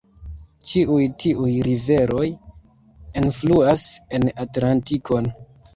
[0.69, 2.25] Ĉiuj tiuj riveroj
[3.23, 3.89] enfluas
[4.19, 5.35] en Atlantikon.